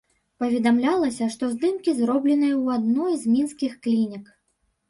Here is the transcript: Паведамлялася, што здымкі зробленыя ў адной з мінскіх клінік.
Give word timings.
Паведамлялася, 0.43 1.27
што 1.35 1.49
здымкі 1.53 1.95
зробленыя 2.01 2.55
ў 2.63 2.81
адной 2.81 3.13
з 3.27 3.35
мінскіх 3.35 3.77
клінік. 3.85 4.25